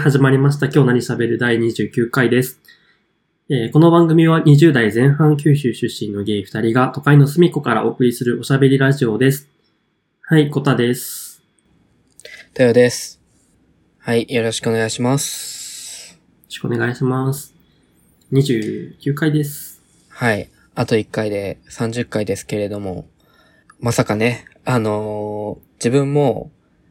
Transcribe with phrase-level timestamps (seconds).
[0.00, 0.64] はい、始まりました。
[0.68, 2.58] 今日何喋る第29回です。
[3.50, 9.50] えーこの番組は20代前半九州出身のゲイ2人が都会の隅っこからお送りするおしゃべりラジオです。
[10.22, 11.42] はい、コタです。
[12.54, 13.20] トヨです。
[13.98, 16.14] はい、よろしくお願いします。
[16.14, 17.54] よろしくお願いします。
[18.32, 19.82] 29回です。
[20.08, 23.06] はい、あと1回で30回ですけれども、
[23.80, 26.50] まさかね、あのー自分も、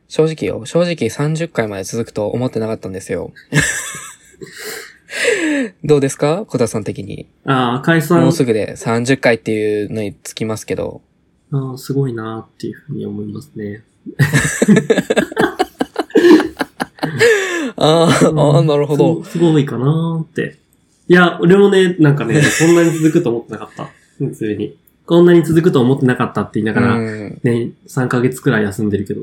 [0.09, 3.31] 正直よ、正直30回まで続くと思ってなかったんですよ。
[5.83, 6.45] どうですか？
[6.47, 7.27] 小田さん的に。
[7.45, 11.01] ああ、解散もう、すぐで30回っていうのにつきますけど、
[11.51, 13.83] あーすごいなーっていうふうに思いますね。
[17.77, 19.23] あーあー、なるほど。
[19.23, 19.31] す。
[19.33, 20.57] すごいかなーって。
[21.07, 23.89] いや、俺もね、なんかね、こんなに続くと思ってなかった。
[24.17, 24.75] 普通に。
[25.05, 29.21] こんなに続くと思ってなかったって言いながら、うんね、3ヶ月くらい休んでるけど。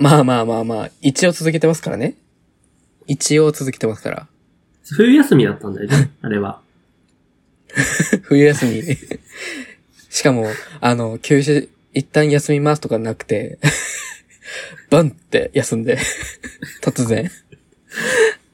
[0.00, 2.14] まあまあまあまあ、一応続けてますからね。
[3.06, 4.26] 一応続けてますから。
[4.82, 6.60] 冬休みだったんだよね、 あれは。
[8.22, 8.82] 冬休み。
[10.08, 10.46] しかも、
[10.80, 13.58] あの、休止、一旦休みますとかなくて、
[14.88, 15.98] バンって休んで、
[16.82, 17.30] 突然。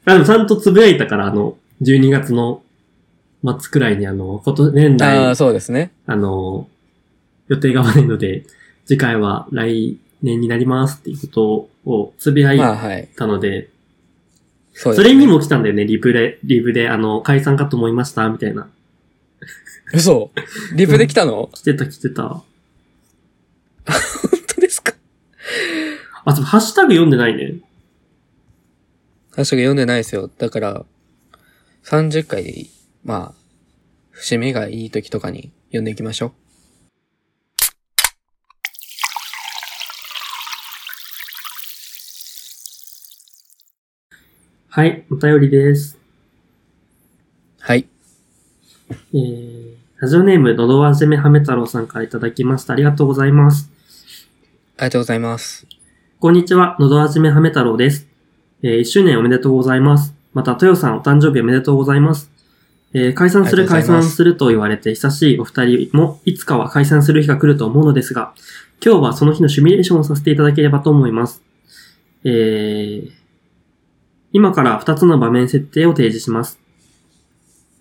[0.05, 2.63] あ、でもちゃんとつぶやいたから、あの、12月の
[3.61, 5.93] 末くらいにあの、こと、年あ内、あ、あそうですね。
[6.09, 6.69] の、
[7.49, 8.45] 予定が合わないので、
[8.85, 13.09] 次回は来年になりますっていうことをつぶやいまあはい。
[13.17, 13.69] たので、
[14.73, 15.27] そうです、それに。
[15.27, 18.69] も来たんだよね、リプで、リプで、あの、解散かと思いました、みたいな。
[19.93, 20.31] 嘘？
[20.75, 22.23] リプできたの、来てた来てた。
[22.29, 22.45] 本
[24.49, 24.95] 当ですか？
[26.25, 27.61] あ、そうハッシュタグ読んでないね。
[29.33, 30.29] ハッシュタグ読んでないですよ。
[30.39, 30.85] だから、
[31.85, 32.71] 30回でいい。
[33.05, 33.41] まあ、
[34.11, 36.33] 節目がいい時とかに読んでいきましょう。
[44.77, 45.99] はい、お便りです。
[47.61, 47.89] はい。
[48.91, 52.75] えー、ラジオネーム、のどわじめはめ太郎さんからいただきました。
[52.75, 53.71] ありがとうございます。
[54.77, 55.67] ありがとうございます。
[56.21, 58.07] こんにちは、のどわじめはめ太郎です。
[58.61, 60.15] えー、1周年おめでとうございます。
[60.35, 62.31] また、豊さんお誕生日おめでとうございます。
[62.93, 68.35] えー、解散する解散すると言われて久しいお二人もいつかは解散する日が来ると思うのですが、
[68.85, 71.43] 今日はその日のシミュレーションをさせていただければと思います。
[72.25, 73.26] えー、
[74.33, 76.59] 今から2つの場面設定を提示します。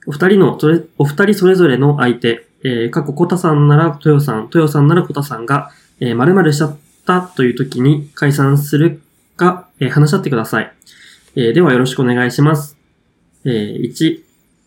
[0.07, 9.01] お二人のそれ、お二人それぞれの相手、えー、過去コタさんなら豊さん、豊さんならコタさんが、えー、〇〇しちゃったという時に解散する
[9.35, 10.73] か、えー話し合ってください。
[11.35, 12.78] えーではよろしくお願いします。
[13.45, 14.22] えー1、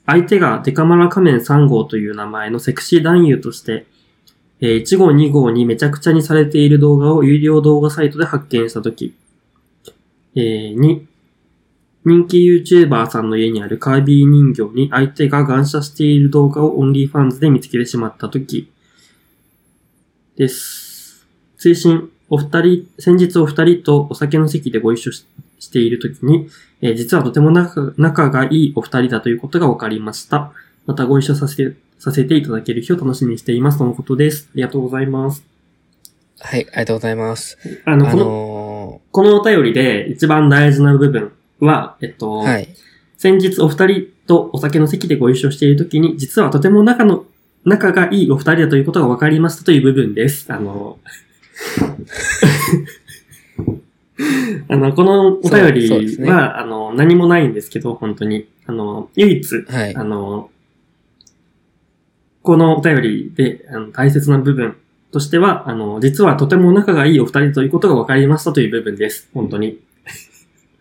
[0.07, 3.87] 相手がデカマラ仮面3号という名前のセクシー男優として、
[4.61, 9.15] えー1号2号にめちゃくちゃにされている動画を有料動画サイトで発見したとき、
[10.35, 11.05] えー2、
[12.09, 18.73] 人気 YouTuber さんの家にあるカービィ人形に相手が顔射している動画をオンリーファンズで見つけてしまったとき
[20.37, 21.27] です。
[21.59, 25.27] 追伸、お二人、先日お二人とお酒の席でご一緒し
[25.59, 26.49] しているときに、
[26.81, 30.53] えー実はとても仲仲がいいお二人だということが分かりました。
[30.87, 34.49] またご一緒させて、させていただける日を楽しみにしていますとのことです。
[34.53, 35.45] ありがとうございます。
[36.39, 37.59] はい、ありがとうございます。
[37.85, 42.69] あの、あこの、のこのお便りで一番大事な部分は、えっと、ー、はい。
[43.17, 47.25] 先日お二人とお酒の席でご一緒しているときに、実はとても仲の、
[47.65, 50.53] 仲がいいお二人だということが分かりましたという部分です。
[50.53, 50.99] あの、
[54.69, 58.49] あの、このお便りですねは、あの、何もないんですけど、本当に。
[58.67, 60.05] あの、唯一、はいあ。
[60.05, 60.51] の、
[62.43, 64.77] このお便りであの大切な部分
[65.13, 69.29] としては、あの、実はとても仲がいいお二人ということが分かりましたという部分です。
[69.35, 69.79] 本当に。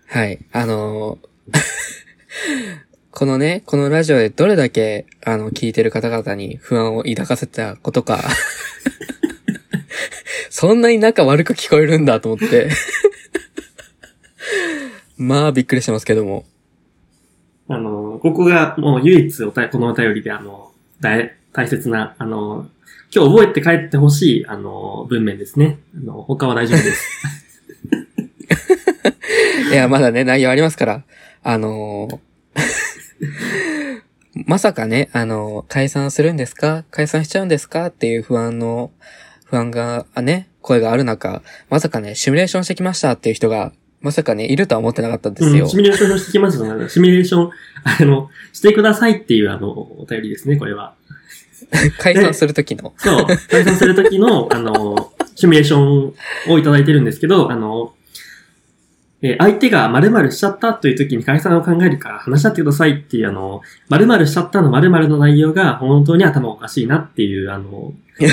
[0.07, 0.39] はい。
[0.53, 1.27] あのー
[3.11, 8.23] このね、このラジオでどれだけ、あの、聞いてる方々に不安を抱かせたことか。
[10.51, 12.69] そんなに仲悪く聞こえるんだと思って。
[15.17, 16.45] まあ、びっくりしてますけども。
[17.67, 20.71] あの、ここがもう唯一おたこのお便りで、あの、
[21.01, 22.69] 大、大切な、あの、
[23.13, 25.79] 今日覚えて帰ってほしい、あの、文面ですね。
[25.95, 27.46] あの、他は大丈夫です。
[29.71, 31.03] いや、まだね、内容ありますから。
[31.43, 32.17] あのー
[34.45, 36.83] まさかね、あのー解散するんですか？
[36.91, 37.87] 解散しちゃうんですか？
[37.87, 38.91] っていう不安の、
[39.45, 43.13] 不安が、あね、声がある中、まさかね、シミュレーションしてきました？
[43.13, 43.71] っていう人が、
[44.01, 45.63] まさかね、いるとは思ってなかったんですよ。
[45.65, 46.87] うん、シミュレーションしてきましたね。
[46.89, 47.51] シミュレーション、
[47.83, 50.93] あの、してくださいっていう、あの、お便りですね、これは。
[51.97, 52.93] 解散するときの。
[52.97, 56.13] そう、解散するときの、あの、シミュレーション
[56.49, 57.95] をいただいてるんですけど、あの、
[59.21, 67.93] えー相手が〇〇しちゃったという時に解散を考えるから話し合ってくださいっていうあの、〇〇しちゃったの〇〇の内容が本当に頭おかしいなっていう、あの、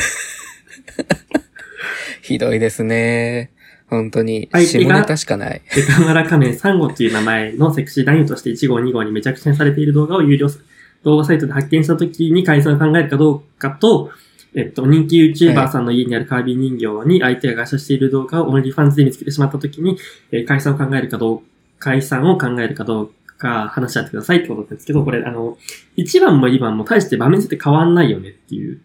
[2.23, 3.51] ひどいですね。
[3.87, 4.49] 本当に。
[4.53, 5.63] 相手が下ネタしかない。
[5.75, 10.49] デカマラ仮面3号という名前のセクシー男優として1号2号にめちゃくちゃにされている動画を有料
[11.03, 14.11] 動画サイトで発見した時に解散を考えるかどうかと、
[14.55, 19.99] えっと、人気 YouTuber さんの家にあるカービィ人形に相手が顔射している動画をオンリーファンズで見つけてしまった時に、
[20.31, 21.43] えー解散を考えるかどう、
[21.79, 25.59] 解散を考えるかどうか話し合ってくださいってことなんですけど、これあの、
[25.97, 28.81] 1番も2番も大して場面設定変わんないよねっていう。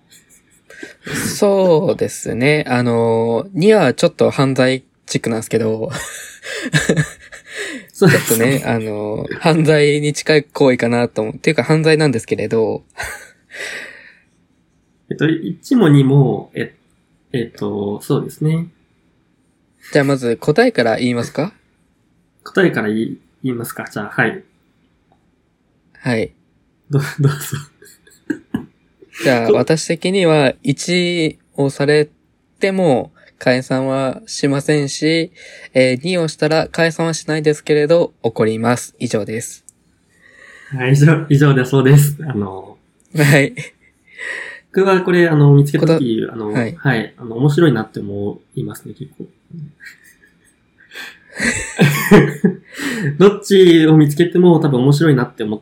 [1.38, 2.66] そうですね。
[2.68, 5.92] あの、にはちょっと犯罪チックなんですけど、
[7.94, 11.36] そうちょっとね、あの、犯罪に近い行為かなと思う。
[11.36, 12.83] っていうか犯罪なんですけれど、
[15.11, 16.75] えっと、1も2も、え、
[17.31, 18.67] えっと、そうですね。
[19.91, 21.53] じゃあまず答えから言いますか？
[22.44, 23.88] 答えから言い言いますか？
[23.91, 24.44] じゃあ、はい。
[26.00, 26.31] はい。
[26.89, 27.38] ど、どうぞ。
[29.23, 32.09] じゃあ私的には1をされ
[32.59, 35.31] ても解散はしませんし、
[35.73, 38.95] えー2をしたら解散はしないですけれど怒ります。
[39.00, 39.65] 以上です。
[40.69, 42.17] はい、以上、以上でそうです。
[42.21, 42.77] あの、
[43.15, 43.53] はい。
[44.74, 46.75] 僕はこれ、あの、見つけたとき、あの、ははいい、
[47.18, 49.27] あの、面白いなって思いますね、結構。
[53.18, 55.62] どっちを見つけても多分面白いなって思っ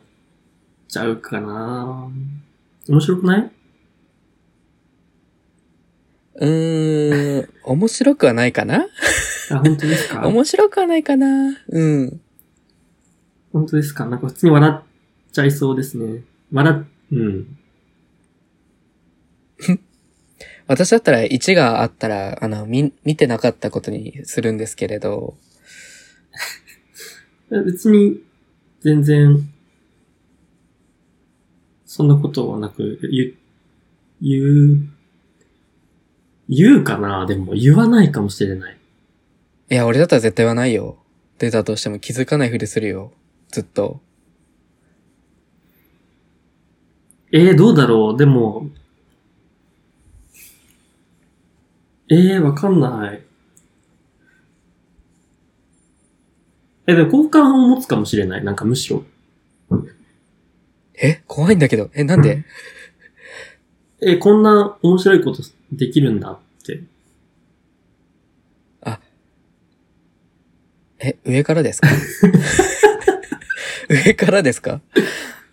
[0.87, 2.07] ちゃうかな
[2.89, 3.51] 面白くない？
[6.39, 8.87] うーん、面白くはないかな？
[9.51, 10.25] あ、本当ですか？
[10.27, 12.19] 面白くはないかなうん。
[13.53, 14.05] 本当ですか？
[14.05, 14.81] なんか普通に笑っ
[15.31, 16.23] ちゃいそうですね。
[16.51, 17.56] 笑っ、うん。
[20.67, 25.37] 私だったら1があったら、あの、み、見てなかったことにするんですけれど、
[27.65, 28.21] 別に、
[28.81, 29.49] 全然、
[31.85, 33.33] そんなことはなく、言う、
[34.21, 34.41] 言
[34.73, 34.87] う、
[36.49, 37.25] 言うかな？
[37.25, 38.77] でも言わないかもしれない。
[39.69, 40.97] いや、俺だったら絶対はないよ。
[41.39, 43.11] 出たとしても気づかないふりするよ。
[43.51, 43.99] ずっと。
[47.31, 48.17] えー、どうだろう？
[48.17, 48.69] でも、
[52.09, 53.21] えー、わかんない。
[56.87, 58.43] え、でも好感を持つかもしれない。
[58.45, 59.03] なんかむしろ。
[61.01, 61.21] え？
[61.27, 61.89] 怖いんだけど。
[61.93, 62.45] え、なんで？
[64.01, 66.81] えーこんな面白いことできるんだって。
[70.99, 71.87] え、上からですか？
[73.87, 74.81] 上からですか？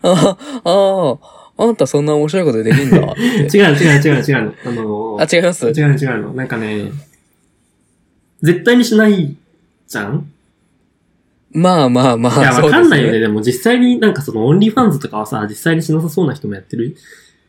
[0.01, 3.21] あ、ああ、あんたそんな面白いことできんだって。
[3.57, 4.55] 違う違う違う違うの。
[4.67, 5.67] あのあ、違います？
[5.67, 6.33] 違う違うの。
[6.35, 6.91] なんかね、
[8.43, 9.37] 絶対にしない
[9.87, 10.31] じゃん？
[11.53, 13.21] まあまあまあ、いや、わかんないよね。
[13.21, 16.97] でも実際になんかそのオンリーファンズとかはさ、実際にしなさそうな人もやってる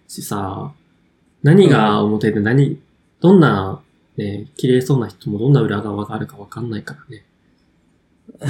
[0.08, 0.72] しさ、
[1.42, 2.78] 何が表で何、
[3.20, 3.82] どんな、
[4.18, 7.26] ね、綺麗そうな人もどんな裏側があるかわかんないからね。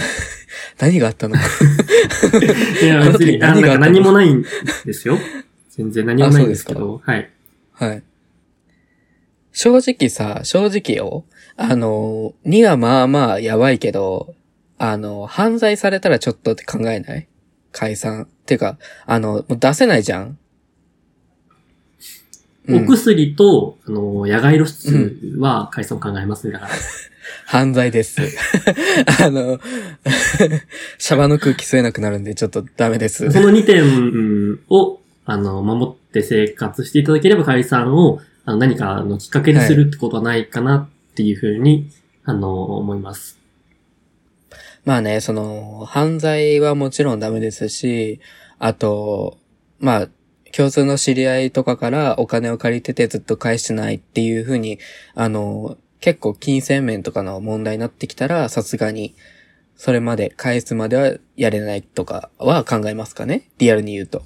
[0.80, 1.36] 何があったの？
[2.82, 4.46] いや、別に、何何もないん
[4.86, 5.18] ですよ。
[5.78, 7.30] 全然何もないんですけど、はい。
[7.74, 8.04] はい。
[9.52, 11.26] 正直さ、正直よ。
[11.58, 14.34] あの、にはまあまあやばいけど、
[14.78, 17.28] あの、犯罪されたらちょっとって考えない？
[17.72, 18.24] 解散。
[18.24, 20.38] っていうか、あの、もう出せないじゃん。
[22.68, 26.54] うんお薬と、あの、野外露出は解散を考えますね。
[26.54, 26.72] だから。
[27.46, 28.22] 犯罪です。
[29.22, 29.60] あの、
[30.98, 33.30] シャバの空気吸えなくなるんでちょっとダメです。
[33.32, 41.90] その2点を、あの、守って生活していただければ解散を、あの、何かのきっかけにするってことはないかなっていうふうに、
[42.24, 43.40] あの、思います。
[44.84, 48.20] まあね、その、犯罪はもちろんダメですし、
[48.60, 49.38] あと、
[49.80, 50.10] まあ、
[50.56, 54.80] 共通の知り合いとかからお金を借りててずっと返してないっていうふうに、
[55.16, 59.16] あの、結構金銭面とかの問題になってきたら、さすがに、
[59.76, 63.50] それまで返すまではやれないとかは考えますかね？
[63.58, 64.24] リアルに言うと。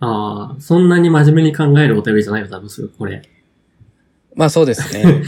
[0.00, 3.22] ああ、そんなに真面目に考えるお便りじゃないよ、多分それ、これ。
[4.34, 5.22] まあそうですね。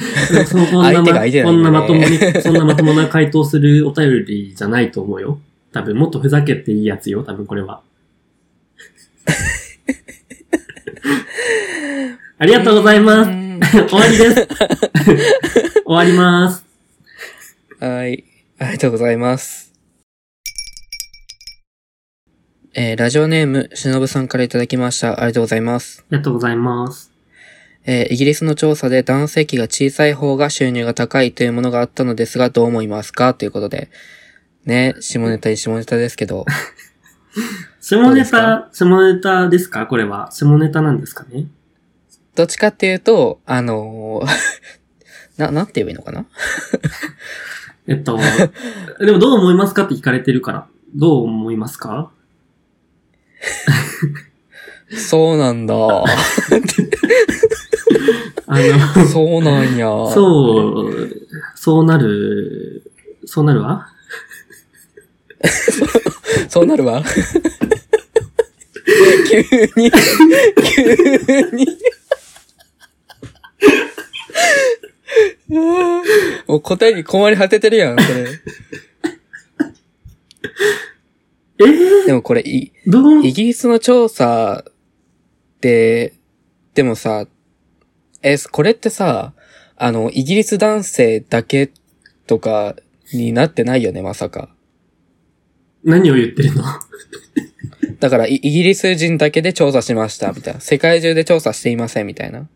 [0.46, 5.40] そのこんな相手がま、相手こんなまともに、そんなまともな回答するお便りじゃないと思うよ。
[5.72, 7.82] 多分もっとふざけていいやつよ、多分これは。
[12.38, 13.40] ありがとうございます。
[13.70, 13.86] す。
[13.86, 14.46] 終わりです。
[15.84, 16.64] 終わります。
[17.78, 18.24] はい。
[18.58, 19.69] ありがとうございます。
[22.82, 25.20] えー、ラジオネーム、しのぶさんからいただきました。
[25.22, 26.00] ありがとうございます。
[26.00, 27.12] ありがとうございます。
[27.84, 33.34] えーイギリスの調査で男性器が小さい方が収入が高いというものがあったのですが、どう思いますか？
[33.34, 33.90] ということで。
[34.64, 36.46] ね、下ネタ下ネタですけど。
[37.82, 39.86] 下ネタ、下ネタですか？
[39.86, 40.30] これは。
[40.32, 41.48] 下ネタなんですかね？
[42.34, 44.28] どっちかっていうと、あのー
[45.36, 46.24] な、なんて言えばいいのかな？
[47.86, 48.18] えっと、
[49.04, 52.10] でもどう思いますかって聞かれてるから、どう思いますか？
[54.96, 55.74] そうなんだ。
[55.74, 56.04] あ
[58.48, 59.86] の、そうなんや。
[60.12, 62.82] そう、そうなる、
[63.24, 63.86] そうなるわ？
[66.48, 67.02] そうなるわ。
[69.28, 69.38] 急
[69.80, 69.92] に、
[70.64, 71.78] 急に。
[76.46, 78.26] もう答えに困り果ててるやん、それ。
[81.60, 84.64] えー、でもこれ、イギリスの調査
[85.60, 86.14] で、
[86.74, 87.26] でもさ、
[88.22, 89.34] え、これってさ、
[89.76, 91.70] あの、イギリス男性だけ
[92.26, 92.76] とか
[93.12, 94.48] になってないよね、まさか。
[95.84, 96.64] 何を言ってるの？
[98.00, 100.60] だからイ、イギリス人だけで調査しました、みたいな。
[100.60, 102.48] 世界中で調査していません、みたいな。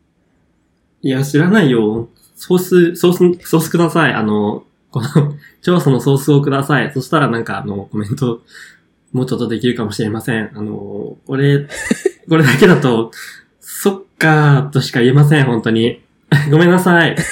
[1.03, 2.09] いや、知らないよ。
[2.37, 4.13] ソース、ソース、ソースください。
[4.13, 5.09] あの、この、
[5.63, 6.93] 調査のソースをください。
[6.93, 8.43] そしたらなんか、あの、コメント、
[9.15, 10.51] もうちょっとできるかもしれません。
[10.55, 11.67] あの、これ、
[12.29, 13.13] これだけだと、
[13.61, 16.03] そっかーとしか言えません、本当に。
[16.51, 17.17] ごめんなさい。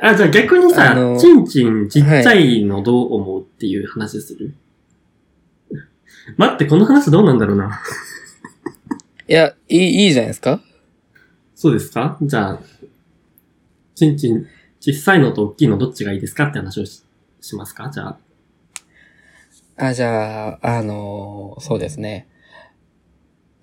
[0.00, 4.54] あ、じゃあ逆にさあの、チンチンちっちゃいのどう思うっていう話する、
[6.36, 7.80] 待って、この話どうなんだろうな。
[9.28, 10.60] いや、いい、いいじゃないですか
[11.54, 12.18] そうですか？
[12.22, 12.60] じゃあ、
[13.94, 14.46] ちんちん、
[14.80, 17.02] 小さいのと大きいのどっちがいいですかって話をし
[17.40, 17.90] しますか？
[17.92, 18.18] じゃあ。
[19.76, 22.28] あ、じゃあ、あのーそうですね。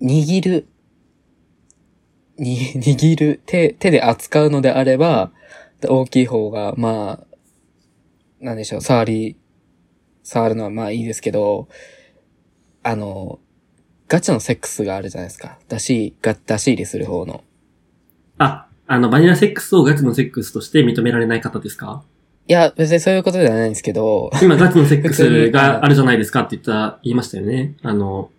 [0.00, 0.68] 握る。
[2.38, 3.40] に、 握る。
[3.46, 5.32] 手、手で扱うのであれば、
[5.88, 7.26] 大きい方が、まあ、
[8.40, 9.36] なんでしょう、触り、
[10.22, 11.68] 触るのはまあいいですけど、
[12.82, 13.40] あの、
[14.08, 15.58] ガチのセックスがあるじゃないですか。
[15.68, 17.42] 出し、が、出し入れする方の。
[18.38, 22.04] あ、あの、バニラセックスをガチのセックスとして認められない方ですか？
[22.52, 27.74] や、別にそういうことではないんですけど、今ガチのセックスがあるじゃないですかって言った、言いましたよね。
[27.82, 28.30] あの、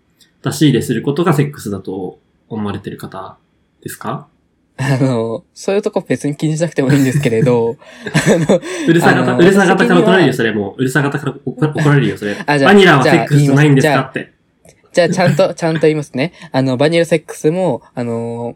[0.44, 3.38] 出し入れすることがセックスだと思われてる方
[3.82, 4.28] ですか？
[4.78, 7.78] あの、そういうとこ別に気にしなくてもいいんですけれど、
[8.26, 10.82] あの、うるさ型、あのうるさ型から怒られるよ、それもう。
[10.82, 12.36] うるさ型から怒怒られるよ、それ。
[12.46, 14.32] あじゃあバニラはセックスじゃないんですかって。
[14.92, 16.34] じゃあ、ちゃんと、ちゃんと言いますね。
[16.52, 18.56] あの、バニラセックスも、あの、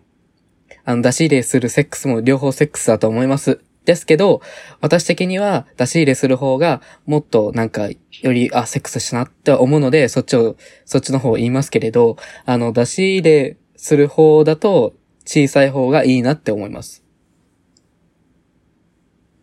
[0.85, 3.59] あの、出し入れするセックスも両方セックスだと思います。
[3.87, 4.41] ですけど、
[4.81, 7.97] 私的には出し入れする方が、もっとなんか、よ
[8.33, 14.93] り、あ、セックスしたなって思うので、そっちを、そっちの方を言いますけれど、あの、出し入れする方だと、
[15.25, 17.03] 小さい方がいいなって思います。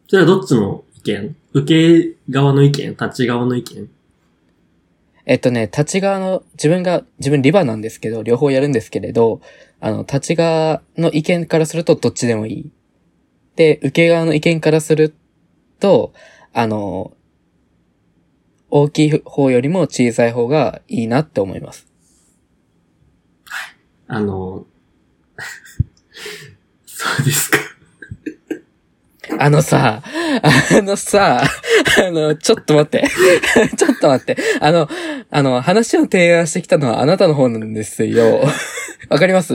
[0.08, 1.36] それはどっちの意見？
[1.54, 2.90] 受け側の意見？
[2.90, 3.90] 立ち側の意見？
[5.24, 9.40] えっとね、立ち側の、自分が、自分リバなんですけど、両方やるんですけれど、
[9.80, 12.70] あの、立ち側の意見からするとどっちでもいい。
[13.56, 15.14] で、受け側の意見からする
[15.80, 16.12] と、
[16.52, 17.12] あの、
[18.70, 21.86] 大きい方よりも小さい方がいいなって思います。
[24.08, 24.66] あの、
[26.86, 27.58] そうですか。
[29.38, 33.08] あのさ、あのさ、あの、ちょっと待って。
[33.76, 34.36] ちょっと待って。
[34.60, 34.88] あの、
[35.30, 38.44] あの、話を提案してきたのはあなたの方なんですよ。
[39.08, 39.54] わかります？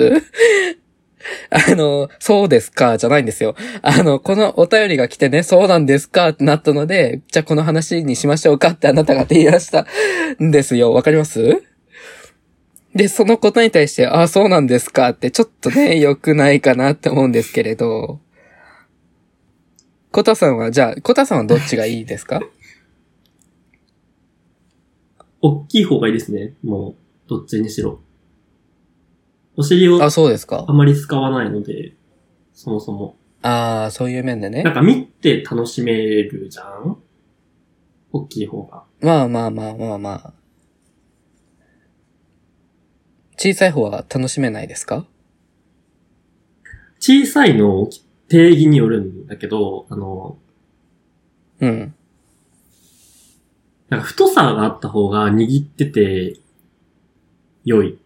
[1.49, 3.55] あの、そうですか、じゃないんですよ。
[3.81, 9.85] あの、このお便りが来てね、そうなんですかってなったので、じゃあこの話にしましょうかってあなたが提案した
[10.43, 10.93] んですよ。
[10.93, 11.63] わかります？
[12.95, 18.19] で、そのことに対して、あ、そうなんですかって、ちょっとね、良くないかなって思うんですけれど、
[20.11, 22.41] コタさんは、じゃあ、コタさんはどっちがいいですか？
[25.41, 26.55] 大きい方がいいですね。
[26.63, 26.95] もう、
[27.29, 28.01] どっちにしろ。
[29.59, 30.71] お尻をあ、そうですかあ。
[30.71, 31.93] まり使わないので、
[32.53, 33.17] そもそも。
[33.41, 34.73] ああ、そういう面でねなん。
[34.73, 36.97] か見て楽しめるじゃん？
[38.13, 38.83] 大きい方が。
[39.01, 40.33] まあまあまあまあまあ。
[43.37, 45.05] 小さい方は楽しめないですか？
[46.99, 47.89] 小さいの
[48.29, 50.37] 定義によるんだけど、あの、
[51.59, 51.93] うん。
[53.89, 56.39] なんか太さがあった方が握ってて、
[57.65, 57.99] 良い。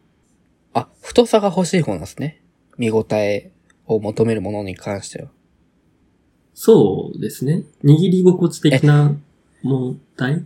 [1.04, 2.42] あ、太さが欲しい方なんですね。
[2.78, 3.52] 見応え
[3.86, 5.30] を求めるものに関しては。
[6.54, 7.64] そうですね。
[7.84, 9.16] 握り心地的な
[9.64, 10.46] 問題？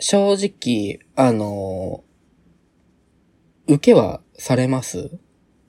[0.00, 2.08] 正直、あのー
[3.70, 5.10] 受けはされます？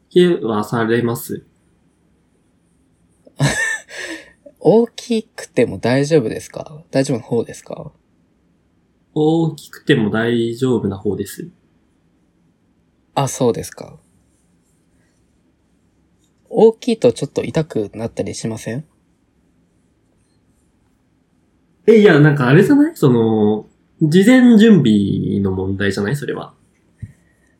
[0.09, 1.45] 系はされます。
[4.61, 6.81] 大きくても大丈夫ですか？
[6.91, 7.91] 大丈夫な方ですか？
[9.13, 11.49] 大きくても大丈夫な方です。
[13.23, 13.97] あ、そうですか。
[16.49, 18.85] 大きいとちょっと痛くなったりしません？
[21.85, 22.95] え、いや、なんかあれじゃない？
[22.95, 23.67] その、
[24.01, 26.15] 事前準備の問題じゃない？
[26.15, 26.53] それは。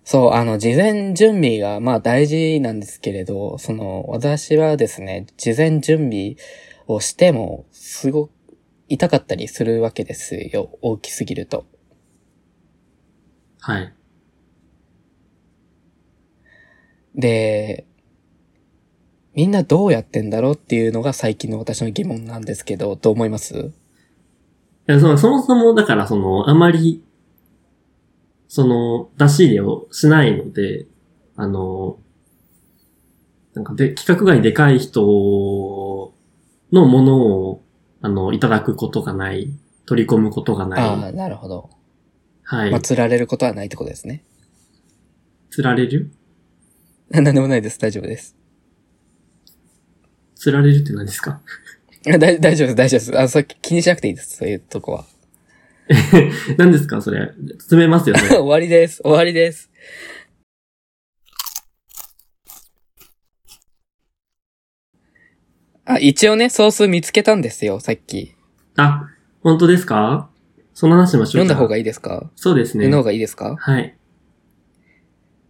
[0.06, 6.38] そう、あの、事前準備が、まあ大事なんですけれど、その、私はですね、事前準備
[6.88, 8.32] をしても、すごく
[8.88, 10.80] 痛かったりするわけですよ。
[10.82, 11.66] 大きすぎると。
[13.60, 13.94] はい。
[17.16, 17.86] で、
[19.36, 23.54] みんなどうやってんだろうっていうのが最近の私の疑問なんですけど、どう思います？
[23.58, 27.04] いやそのそもそも、だから、その、あまり、
[28.48, 30.88] その、出し入れをしないので、
[31.36, 32.00] あの、
[33.54, 36.12] なんかで、規格外でかい人
[36.72, 37.64] のものを、
[38.02, 39.54] あの、いただくことがない、
[39.86, 40.82] 取り込むことがあない。
[40.82, 41.70] あ、なるほど。
[42.44, 42.72] はい。
[42.72, 44.24] まあ、釣られることはないってことですね。
[45.52, 46.12] 釣られる？
[47.22, 47.80] なんでもないです。
[47.80, 48.36] 大丈夫です。
[50.36, 51.42] 釣られるって何ですか？
[52.08, 52.76] あ大 大丈夫です。
[52.76, 53.20] 大丈夫です。
[53.20, 54.38] あ、それ気にしなくていいです。
[54.38, 55.06] そういうとこは。
[56.58, 57.02] 何ですか？
[57.02, 57.32] それ。
[57.60, 58.22] 詰めますよね。
[58.30, 59.02] 終わりです。
[59.04, 59.70] 終わりです。
[65.86, 68.36] あ、一応ね、ソース見つけたんですよ、さっき。
[68.78, 69.08] あ、
[69.42, 70.30] 本当ですか？
[70.74, 72.30] その話しましょうが読んだ方がいいですか？
[72.36, 72.98] そうですね読んだ。
[72.98, 73.56] 方がいいですか？
[73.60, 73.98] はい。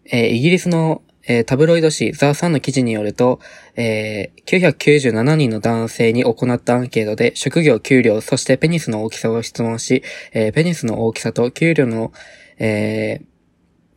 [0.05, 3.39] えーイギリスの、えータブロイド紙ザ・サンの記事によると、
[3.75, 10.01] えー997人の男性に行ったアンケートで職業、給料、そしてペニスの大きさを質問し、
[10.33, 12.11] えーペニスの大きさと給料の、
[12.57, 13.25] えー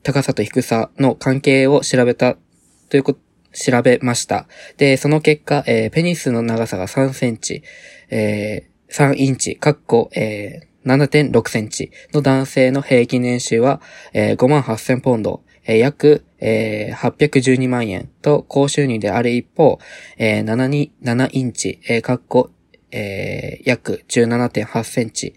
[0.04, 2.36] 高さと低さの関係を調べた
[2.90, 3.20] ということ、
[3.52, 4.46] 調べました。
[4.76, 7.62] で、その結果、えーペニスの長さが3センチ、
[8.10, 13.80] えー3インチ、かっこ、えー7.6センチの男性の平均年収は、
[14.12, 19.78] えー5万8000ポンド、えー約、えー812万円と高収入である一方、
[20.18, 22.50] えー7に、7インチ、えーかっこ、
[22.90, 25.34] えー約17.8センチ、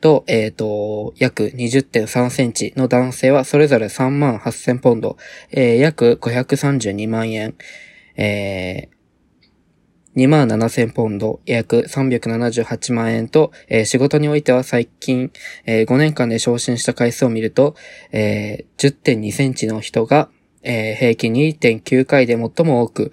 [0.00, 5.16] と、えっ、と、約20.3センチの男性はそれぞれ3万8000ポンド、
[5.50, 7.54] えー約532万円、
[8.16, 8.95] えー
[10.16, 15.30] 2万7000ポンド、約378万円と、えー仕事においては最近、
[15.66, 17.74] えー5年間で昇進した回数を見ると、
[18.12, 20.30] えー10.2センチの人が、
[20.62, 23.12] えー平均2.9回で最も多く、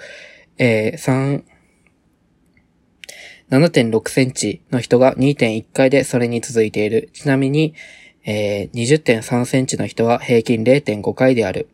[0.57, 1.43] えー3
[3.49, 7.09] 7.6センチの人が2.1回でそれに続いている。
[7.13, 7.75] ちなみに、
[8.25, 11.67] えー20.3センチの人は平均0.5回である。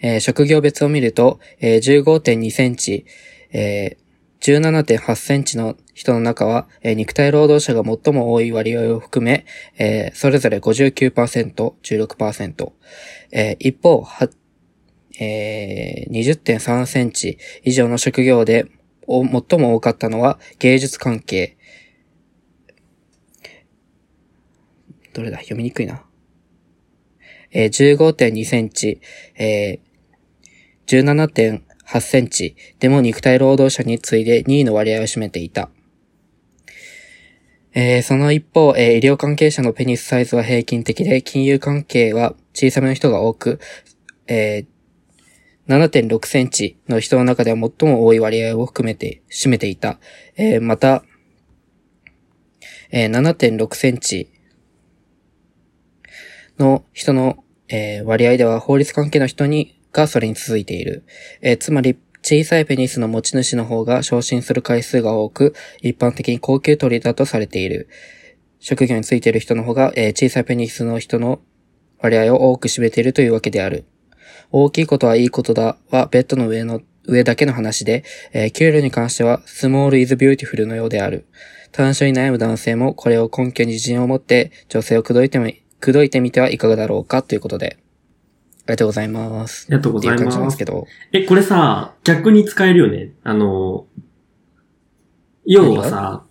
[0.00, 3.04] えー職業別を見ると、えー15.2センチ、
[3.52, 4.02] えー
[4.42, 9.46] 17.8センチの人の中は、えー肉体労働者が最も多い割合を含め、
[9.78, 12.72] えーそれぞれ59%、16%。
[13.30, 14.28] えー一方、は、
[15.20, 18.66] えー20.3センチ以上の職業で
[19.06, 21.56] お最も多かったのは芸術関係。
[25.14, 25.36] どれだ？
[25.38, 26.04] 読みにくいな。
[27.52, 29.00] えー15.2センチ、
[29.38, 31.10] えー
[31.92, 35.70] 8センチでも肉体労働者に次いで2位の割合を占めていた。
[37.74, 43.60] えーその一方、えー医療関係者のペニスサイズは平均的で、金融関係は小さめの人が多く、
[44.26, 44.72] えー
[45.68, 49.98] 7.6センチの人の中では最も多い割合を含めて占めていた。
[50.36, 51.04] えーまた、
[52.90, 54.32] えー7.6センチ
[56.58, 61.04] の人の、えー割合では法律関係の人にがそれに続いている。
[61.40, 67.88] えーつまり、小さいペニスの持ち主の方が昇進する回数が多く、一般的に高級鳥だとされている。
[68.60, 71.40] 職業についている人の方が、えー小さいペニスの人の
[71.98, 73.84] 割合を多く占めているというわけである。
[74.50, 81.26] 大きいことはいいことだはベッドの上の、上だけの話で、えー給料に関してはスモールイズビューティフルのようである。
[81.72, 85.46] 短所に悩む男性もこれを根拠に自信を持って女性を口説いても、
[85.80, 87.78] 口説いてみてはいかがだろうかということで。
[88.72, 89.66] ありがとうございます。
[89.68, 90.86] ありがとうございますっていう感じなんですけど。
[91.12, 93.10] え、これさ、逆に使えるよね。
[93.22, 93.84] あの、
[95.44, 96.24] 要はさ、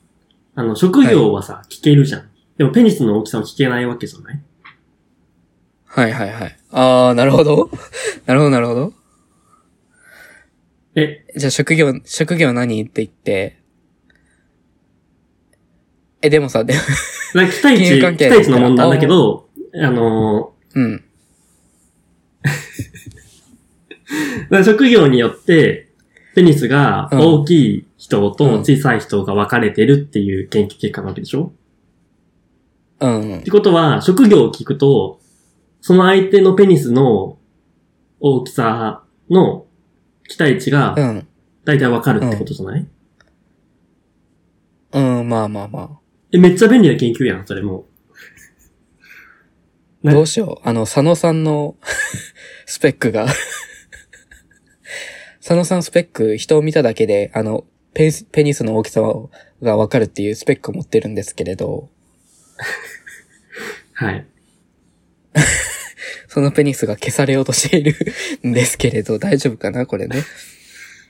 [0.55, 2.29] あの、職業はさ、聞けるじゃん。
[2.57, 4.41] でもペニスの大きさは聞けないわけじゃない？
[5.85, 6.57] はいはいはい。
[6.71, 7.69] あー、なるほど。
[8.25, 8.93] なるほどなるほど。
[10.95, 13.57] え、じゃあ職業、職業何って言って。
[16.23, 16.73] え、でもさ、で、
[17.35, 21.03] なんか期待値、期待値の問題だけど、あの、うん。
[24.63, 25.89] 職業によって、
[26.35, 27.19] ペニスがうん。
[27.19, 28.35] 大きい人うん。
[28.35, 31.53] と小さい人が分かれてるっていう研究結果なわけでしょ、
[32.99, 33.43] うんっ。
[33.43, 35.19] てことは、職業を聞くと、
[35.81, 37.37] その相手のペニスの
[38.19, 39.65] 大きさの
[40.27, 41.27] 期待値がうん。
[41.63, 42.87] 大体分かるってことじゃない、
[44.93, 45.99] うん、まあまあま
[46.31, 47.85] え、めっちゃ便利な研究やん、それも。
[50.03, 50.67] どうしよう。
[50.67, 51.75] あの、佐野さんの
[52.65, 53.27] スペックが
[55.39, 59.01] 佐野さんスペック、人を見ただけで、あの、ペニスペニスの大きさ
[59.61, 61.89] がわかるっていうスペックを持ってるんですけれど、
[63.93, 64.25] はい。
[66.27, 67.95] そのペニスが消されようとしている
[68.47, 70.23] んですけれど、大丈夫かなこれね。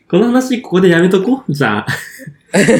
[0.09, 1.53] この話、ここでやめとこう？
[1.53, 1.87] じゃあ。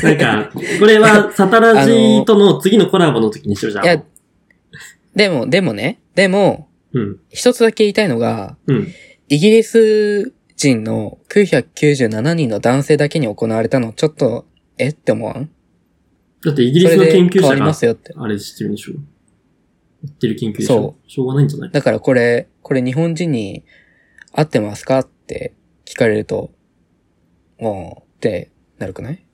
[0.03, 3.86] なんか、これは、サタラジとの次のコラボの時にしようじゃん。
[3.86, 4.03] いや、
[5.15, 7.19] でも、でもね、でも、うん。
[7.30, 8.88] 一つだけ言いたいのが、うん。
[9.30, 14.45] イギリス人の997人の男性だけに行われたの、ちょっと、
[14.77, 14.89] え？
[14.89, 15.49] って思わん？
[16.43, 18.13] だってイギリスの研究者がますよって。
[18.17, 18.93] あれしてるんでしょ
[20.04, 21.71] 言ってる研究でしょそしょうがないんじゃない？
[21.71, 23.63] だからこれ、これ日本人に
[24.34, 25.54] 合ってますかって
[25.86, 26.51] 聞かれると、
[27.60, 29.25] おーってなるくない？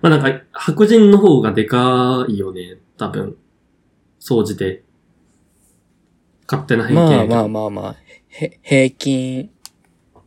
[0.00, 2.78] まあなんか、白人の方がでかいよね。
[2.98, 3.36] 多分。
[4.18, 4.82] 総じて。
[6.52, 7.04] 勝手な偏見。
[7.04, 7.96] まあまあまあまあ、
[8.28, 9.50] へ、平均、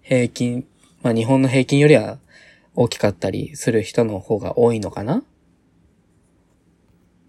[0.01, 0.65] 平均、
[1.03, 2.17] まあ日本の平均よりは
[2.73, 5.17] 大きかったりする人の方が多いのかな？
[5.17, 5.21] っ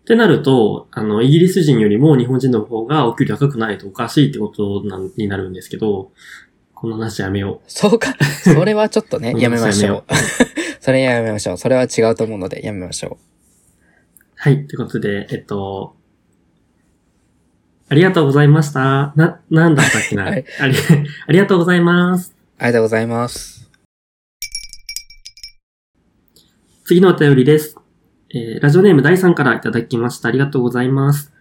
[0.07, 6.13] てなると、あの、イギリス人よりも日本人の方がお給料高くないとおかしいってことなんになるんですけど、
[6.75, 8.15] この話やめよそうか。
[8.45, 10.15] それはちょっとねう、んやめましょう。
[10.81, 11.59] それやめましょう。
[11.59, 13.19] それは違うと思うのでやめましょ
[14.37, 14.67] はい。
[14.69, 15.96] ということで、えっと、
[17.89, 19.13] ありがとうございました。
[19.15, 20.75] な、なんだったっけな、はいあり、
[21.29, 22.33] ありがとうございます。
[22.33, 22.35] う。
[22.59, 23.71] ありがとうございます。
[26.85, 27.77] 次のお便りです。
[28.35, 30.29] えーラジオネーム第3からいただきました。
[30.29, 31.33] ありがとうございます。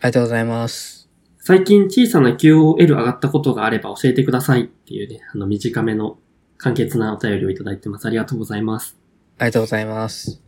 [0.00, 1.08] ありがとうございます。
[1.38, 6.18] 最近小さな QOL 上がったことがあれば教えてくださいっていうね、あの短めの
[6.58, 8.06] 簡潔なお便りをいただいてます。
[8.06, 8.98] ありがとうございます。
[9.38, 10.42] ありがとうございます。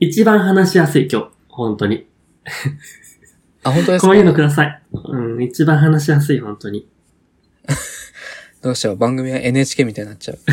[0.00, 1.28] 一番話しやすい今日。
[1.48, 2.06] 本当に。
[3.64, 4.08] あ、本当ですか？
[4.08, 4.82] こういうのください。
[4.92, 6.88] うん、一番話しやすい、本当に。
[8.62, 8.96] どうしよう。
[8.96, 10.38] 番組は NHK みたいになっちゃう。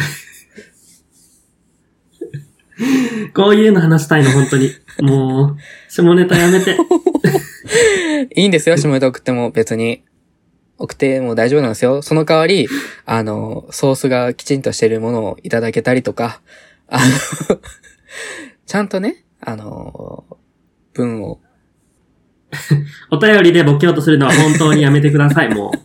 [3.33, 4.71] こういうの話したいの、本当に。
[5.01, 5.57] もう、
[5.89, 6.75] 下ネタやめて。
[8.35, 10.03] いいんですよ、下ネタ送っても別に。
[10.77, 12.01] 送っても大丈夫なんですよ。
[12.01, 12.67] その代わり、
[13.05, 16.41] あの、ソースがきちんとしているものをいただけたりとか、
[16.87, 17.59] あの、
[18.65, 20.25] ちゃんとね、あの、
[20.93, 21.39] 文を、
[23.11, 25.79] お便りでボケようとするのは本当にやめてください、もう。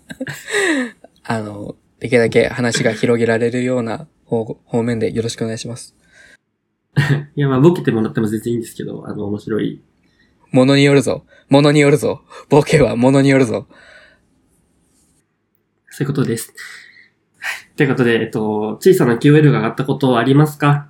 [1.24, 5.94] あの、できるだけ話が広げられるような方方面でよろしくお願いします。
[7.36, 9.82] いや、まあ、ボケてもらっても全然いいんですけど、あの、面白い。
[10.50, 11.24] ものによるぞ。
[11.48, 12.22] ものによるぞ。
[12.48, 13.66] ボケはものによるぞ。
[15.90, 16.52] そういうことです。
[17.38, 17.76] はい。
[17.76, 20.88] ということで、えっと、小さな QL が上がったことはありますか？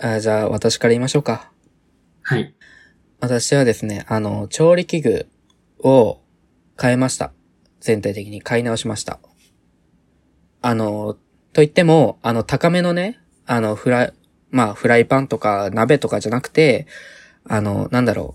[0.00, 1.50] あじゃあ、私から言いましょうか。
[2.22, 2.54] はい。
[3.20, 5.26] 私はですね、あの、調理器具
[5.80, 6.20] を
[6.80, 7.32] 変えました。
[7.80, 9.18] 全体的に買い直しました。
[10.62, 11.14] あの、
[11.52, 14.12] と言っても、あの、高めのね、あの、フライ、
[14.50, 16.86] まあ、フライパンとか鍋とかじゃなくて、
[17.48, 18.34] あの、なんだろ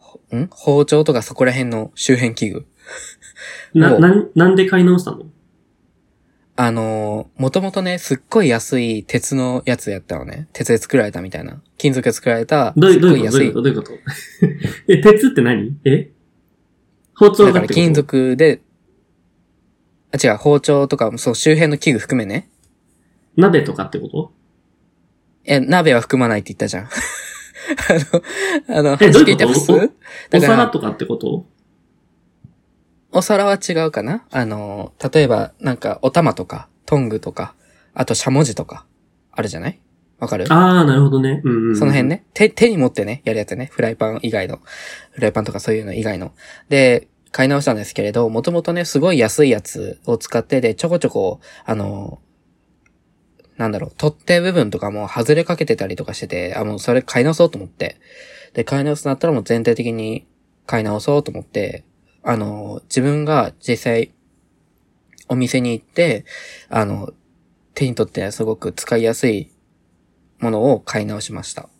[0.00, 0.02] う。
[0.32, 0.48] ほん？
[0.50, 2.66] 包丁とかそこら辺の周辺器具。
[3.74, 5.26] な、おなん、なんで買い直したの？
[6.60, 10.48] あの、もともとね、すっごい安い鉄のやつやったのね。
[10.52, 11.62] 鉄で作られたみたいな。
[11.76, 13.46] 金属で作られた、どういう、すっごい安い。
[13.46, 13.92] いうことどういうこと？
[14.92, 15.76] え、鉄って何？
[15.84, 16.10] え？
[17.14, 18.60] 包丁だから金属で、
[20.12, 22.48] あ、違う、包丁とか、そう、周辺の器具含めね。
[23.36, 24.32] 鍋とかってこと？
[25.44, 26.88] え、鍋は含まないって言ったじゃん。
[28.68, 29.74] あの、あの、えどういうこと？
[29.74, 29.92] おだおか
[30.32, 31.46] ら皿とかってこと？
[33.18, 34.24] お皿は違うかな？
[34.30, 37.56] あの、例えば、なんか、お玉とか、トングとか、
[37.92, 38.86] あと、しゃもじとか、
[39.32, 39.80] あるじゃない？
[40.20, 40.46] わかる？
[40.48, 41.42] あー、なるほどね。
[41.44, 41.76] うんうんうん。
[41.76, 42.24] その辺ね。
[42.32, 43.66] 手、手に持ってね、やるやつね。
[43.72, 44.60] フライパン以外の。
[45.10, 46.32] フライパンとかそういうの以外の。
[46.68, 52.20] で、買い直したんですけれど、もともとね、すごい安いやつを使って、で、ちょこちょこ、あの、
[53.56, 57.96] なんだろう、取っ手部分とかも外れかけてたりとかしてて、あ、もうそれ買い直そうと思って。
[58.54, 60.26] で、買い直すとなったらもう全体的に
[60.66, 61.84] 買い直そうと思って、
[62.30, 64.12] あの、自分が実際、
[65.30, 66.26] お店に行って、
[66.68, 67.14] あの、
[67.72, 69.50] 手に取ってすごく使いやすい
[70.38, 71.70] ものを買い直しました。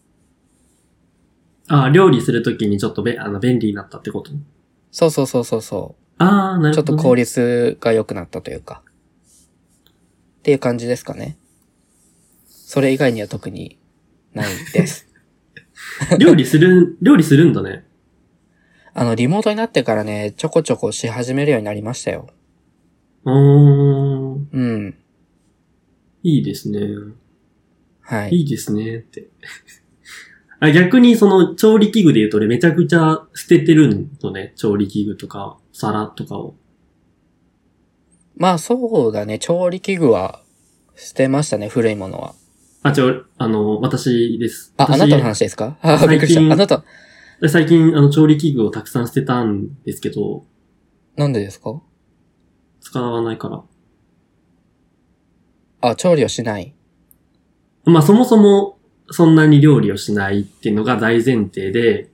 [1.69, 4.31] あー、料理するときにちょっとべ、あの、便利になったってこと？
[4.91, 6.73] そうそうそうそうそあー、なう。
[6.73, 7.03] ちょっとるほど、ね。
[7.03, 8.83] 効率が良くなったというか。
[8.87, 8.91] っ
[10.39, 11.37] っていう感じですかね。
[12.47, 13.79] それ以外には特に
[14.33, 15.07] ないです。
[16.19, 17.85] 料理する、料理するんだね。
[19.01, 22.27] あの、リモートになってからね、ちょこちょこし始めるようになりましたよ。
[23.25, 24.49] うーん。
[24.53, 24.95] うん。
[26.25, 26.81] いいですね。
[28.01, 28.31] はい。
[28.35, 29.29] いいですねって。
[30.59, 34.53] あ逆にその調理器具で言うと俺めちゃくちゃ捨ててるのね。
[34.57, 36.57] 調理器具とか、皿とかを。
[38.37, 40.43] まあそうだね、調理器具は
[40.97, 42.35] 捨てましたね、古いものは。
[42.83, 44.75] あ、違う、あの、私です。
[44.77, 45.79] あ、あ私なたの話ですか？
[45.83, 46.41] あ、びっくりした。
[46.53, 46.83] あなた、
[47.47, 50.45] 最近、あの、調理器具をたくさん捨てたんですけど、
[51.17, 51.81] なんでですか？
[52.81, 53.63] 使わないから。
[55.81, 56.75] あ、調理をしない？
[57.85, 58.79] まあ、そもそも、
[59.11, 62.11] そんなに料理をしないっていうのが大前提で、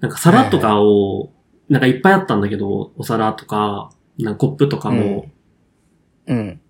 [0.00, 1.32] なんか皿とかを、
[1.68, 5.26] なんかいっぱいあったんだけど、お皿とか、なんかコップとかも、
[6.26, 6.60] うん。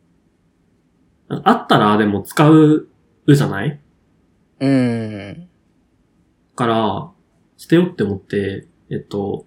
[1.29, 2.89] あったらでも使う
[3.29, 3.81] じゃない？
[4.61, 5.41] うん。
[5.41, 5.47] だ
[6.55, 7.11] から、
[7.57, 9.47] 捨てようって思って、えっと、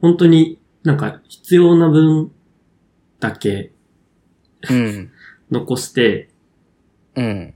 [0.00, 2.32] 本当になんか必要な分
[3.20, 3.72] だけ
[4.70, 5.10] うん。
[5.50, 6.28] 残して、
[7.14, 7.54] うん。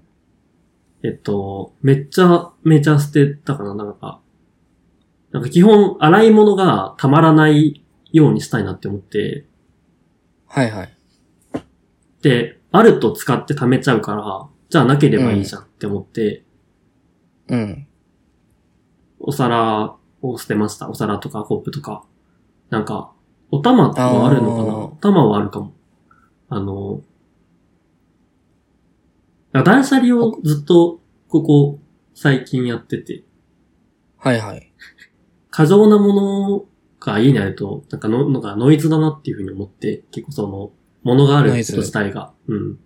[1.02, 4.20] えっと、めっちゃめちゃ捨てたかな、なんか。
[5.32, 9.46] なんか基本洗い物がたまらないようにしたいなって思って、
[10.46, 10.92] はいはい。
[12.22, 16.44] で、あると使って貯めちゃうから、じゃあなければいいじゃんって思って、
[17.48, 17.86] うん。
[19.18, 20.88] お皿を捨てました。
[20.88, 22.04] お皿とかコップとか。
[22.70, 23.12] なんか、
[23.50, 24.76] お玉はあるのかな？
[24.76, 25.72] お玉はあるかも。
[26.48, 27.00] あの、
[29.52, 31.78] 断捨離をずっとここ
[32.14, 33.24] 最近やってて、
[34.18, 34.72] はいはい。
[35.50, 36.64] 過剰なもの
[37.00, 42.32] が家にあると、なんかの、のがノイズだなっていうふうに思って、結構その、ものがあること自体が。
[42.48, 42.78] うん。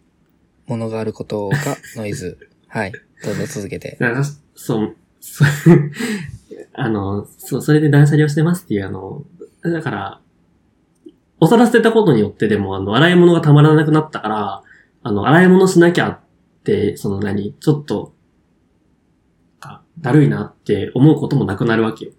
[0.67, 1.57] ものがあることが
[1.97, 2.51] ノイズ。
[2.69, 2.93] はい。
[3.25, 3.97] どうぞ続けて。
[3.99, 4.23] なんか、
[4.55, 4.97] そう
[6.75, 9.25] あの、そう、それで断捨離をしてますっていう、あの、
[9.63, 10.21] だから、
[11.41, 14.63] お皿捨てたことによってでも、あの、洗い物がたまらなくなったから、
[15.03, 16.19] あの、洗い物しなきゃっ
[16.65, 18.15] て、その何、ちょっと、
[19.59, 22.13] かだるいなって思うこともなくなるわけよ。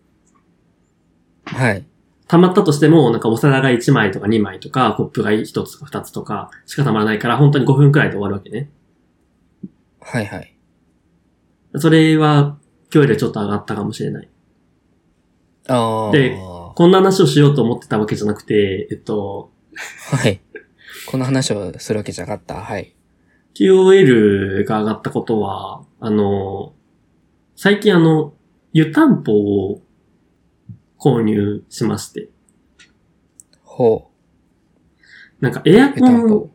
[1.45, 1.85] はい。
[2.27, 8.69] 溜まったとしても、なんかお皿が1枚とか2枚とか、コップが1つとか2つとかしか溜まらないから、本当に5分くらいで終わるわけね。
[9.99, 10.55] はいはい。
[11.77, 12.57] それは、
[12.93, 14.29] 今日よりちょっと上がったかもしれない。
[15.67, 16.11] ああ。
[16.11, 16.37] で
[16.75, 19.51] こんな話をしようと思ってたわけじゃなくて、えっと、
[20.11, 20.41] はい。
[21.07, 22.61] この話をするわけじゃなかった。
[22.61, 22.95] はい。
[23.53, 26.73] QOL が上がったことは、あの、
[27.55, 28.33] 最近あの、
[28.73, 29.81] 湯たんぽを
[30.97, 32.29] 購入しまして。
[33.63, 34.11] ほ
[35.39, 36.49] なんかエアコンぽ。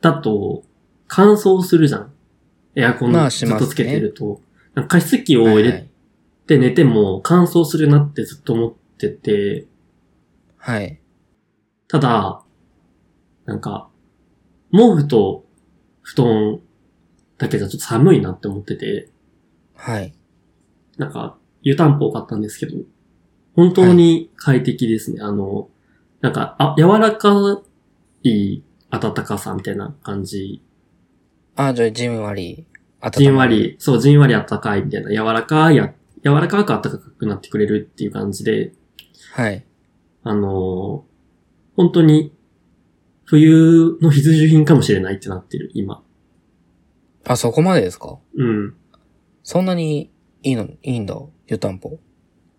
[0.00, 0.64] だと
[1.06, 2.12] 乾燥するじゃん。
[2.74, 4.40] エアコンずっとつけてると。
[4.74, 5.90] なんか加湿器を入れはいはい。
[6.46, 9.66] て寝ても乾燥するなってずっと思ってて、
[10.56, 11.00] はい。
[11.88, 12.42] ただ、
[13.44, 13.88] なんか、
[14.70, 15.44] 毛布と
[16.02, 16.60] 布団
[17.38, 19.08] だけじゃちょっと寒いなって思ってて、
[19.74, 20.14] はい。
[20.96, 22.78] なんか、湯たんぽを買ったんですけど、
[23.54, 25.20] 本当に快適ですね。
[25.20, 25.68] あの、
[26.20, 27.62] なんか、あ、柔らか
[28.22, 30.62] い暖かさみたいな感じ。
[31.56, 32.66] ああ、じゃあ、じんわり。
[33.10, 33.46] じんわ。
[33.46, 35.92] り、そう、じんわり暖かいみたいな、柔らかいや、
[36.24, 38.72] 柔らかく暖かくなってくれるっていう感じで、
[39.34, 39.64] はい。
[40.22, 41.12] あのー
[41.74, 42.32] 本当に、
[43.24, 46.02] 冬の必需品かもしれないってなってる、今。
[47.24, 48.18] あ、そこまでですか？
[48.36, 48.74] うん。
[49.42, 50.10] そんなに
[50.42, 51.16] いいの、いいんだ。
[51.48, 51.98] 湯たんぽ。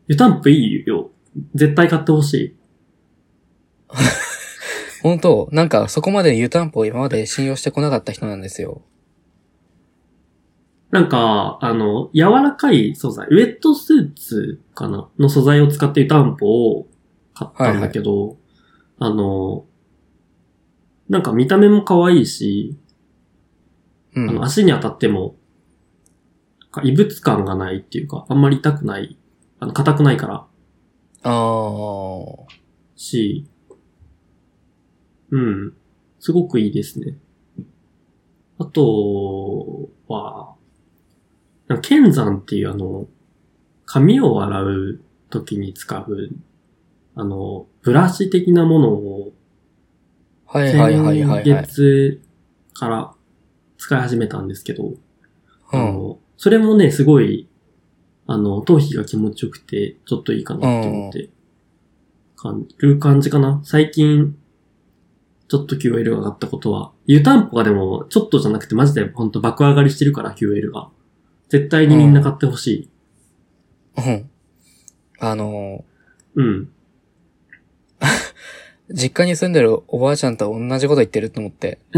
[0.08, 1.12] 湯たんぽいいよ。
[1.53, 2.56] 絶対買ってほしい。
[5.03, 8.82] 本当なんかそこまで湯たんぽを今まで信用してこなかった人なんですよ。
[10.93, 16.88] なんか、あの、柔らかい素材、ウェットスーツかなの素材を使って湯たんぽを
[17.34, 18.38] 買ったんだけど、
[18.99, 19.65] あの、
[21.10, 22.77] なんか見た目も可愛いし、
[24.15, 24.29] うん。
[24.29, 25.36] あの足に当たっても、
[26.84, 29.17] 異物感がないっていうか、あんまり痛くない、
[29.60, 30.45] あの、硬くないから、
[31.23, 32.45] あー。
[32.95, 33.47] し、
[35.32, 35.73] うん、
[36.19, 37.17] すごくいいですね。
[38.60, 40.53] あとは、
[41.80, 43.08] 剣山っていうあの、
[43.86, 46.30] 髪を洗う時に使う、
[47.16, 49.34] あの、ブラシ的なものを、
[50.46, 51.44] はいはいはい。
[51.44, 52.22] 先月
[52.74, 53.14] から
[53.78, 54.96] 使い始めたんですけど、うん。
[55.72, 57.48] あの、それもね、すごい、
[58.28, 61.30] あの、頭皮が気持ちよくて、ちょっといいかなって思って、
[62.36, 63.62] 感じる感じかな。
[63.64, 64.36] 最近、
[65.48, 66.92] ちちょっと QL が上がったことは。
[67.06, 70.90] 湯たんぽがでも、ちょっとじゃなくてマジでほんと爆上がりしてるから QL が。
[71.49, 72.89] 絶対にみんな買ってほしい。
[73.97, 74.29] うん。
[75.19, 75.86] あの
[76.36, 76.69] うん。
[77.99, 78.06] ー、
[78.93, 81.79] 実家に住んでるおばあちゃんと同じこと言ってると思って。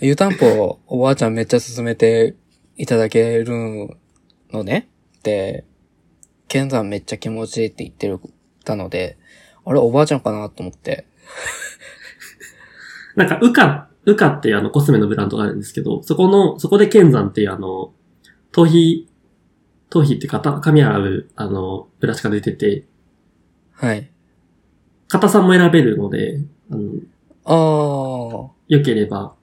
[0.00, 2.34] 湯たんぽおばあちゃんめっちゃ勧めて
[2.76, 3.98] いただける
[4.52, 4.88] のね。
[5.22, 5.64] で、
[6.48, 8.20] 剣山めっちゃ気持ちいいって言ってる
[8.64, 9.16] たので、
[9.64, 11.06] あれおばあちゃんかなと思って。
[13.16, 17.92] なんか、ウカ、ウカってあのコスメのブランドがあるんですけど、そこの、そこで剣山っていうあの、
[18.52, 19.08] 頭皮、
[19.90, 22.86] 頭皮って型、髪洗う、あの、ブラシが出てて、
[23.72, 24.10] はい。
[25.08, 26.40] 硬さも選べるので、
[26.70, 26.92] あの、
[27.44, 28.50] あー。
[28.68, 29.34] 良ければ、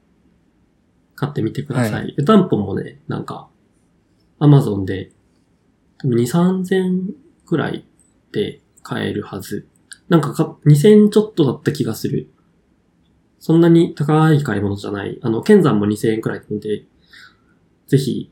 [1.15, 2.05] 買ってみてください。
[2.05, 3.49] は湯たんぽもね、なんか、
[4.39, 5.11] アマゾンで、
[5.99, 7.13] 多分2、3000
[7.45, 7.85] くらい
[8.31, 9.67] で買えるはず。
[10.09, 12.29] なんかか、2000ちょっとだった気がする。
[13.43, 15.19] そんなに高い買い物じゃない。
[15.21, 16.85] あの、剣山も2000円くらいなので、
[17.87, 18.31] ぜひ、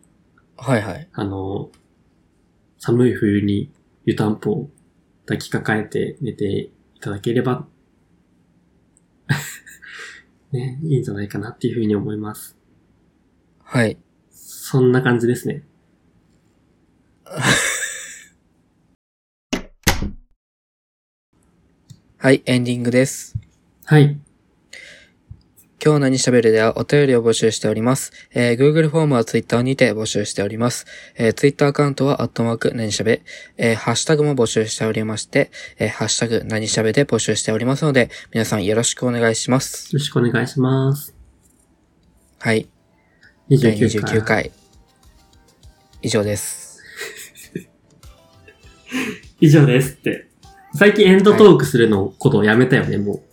[0.55, 1.09] はいはい。
[1.11, 1.69] あの、
[2.77, 3.69] 寒い冬に
[4.05, 4.69] 湯たんぽを
[5.25, 7.67] 抱きかかえて寝ていただければ、
[10.53, 12.55] ね、いいんじゃないかなっていうふうに思います。
[13.65, 13.97] はい。
[14.29, 15.65] そんな感じですね。
[22.17, 23.35] はい、エンディングです。
[23.83, 24.17] はい。
[25.83, 28.11] 今日何喋るではお便りを募集しております。
[28.35, 30.85] えー Google フォームは Twitter にて募集しております。
[31.17, 33.21] えー Twitter アカウントはアットマーク何喋、
[33.57, 39.91] えーハッシュタグも募集しておりまして、えーハッシュタグ何喋で募集しておりますので、皆さんよろしくお願いします。
[39.91, 41.15] よろしくお願いします。
[42.37, 42.69] はい。
[43.49, 44.19] 第29回。
[44.19, 44.51] 29回。
[46.03, 46.79] 以上です。
[49.41, 50.27] 以上ですって。
[50.75, 53.30] 最近エンドトークするのことをやめたよね、もう。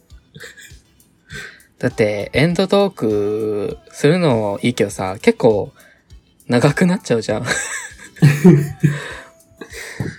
[1.79, 5.73] だって、エンドトークするのいいけどさ、結構
[6.49, 7.45] 長くなっちゃうじゃん。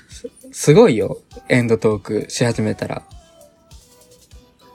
[0.09, 1.21] す すごいよ。
[1.49, 3.03] エンドトークし始めたら。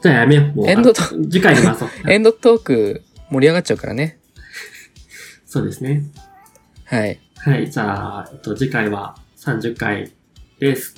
[0.03, 0.69] じゃあやめよう。
[0.69, 1.89] エンドトあ次回に回そう。
[2.11, 4.19] エンドトーク盛り上がっちゃうからね。
[5.47, 6.05] そうですね。
[6.85, 7.19] はい。
[7.37, 10.13] はい、じゃあ、えっと、次回は30回
[10.59, 10.95] です。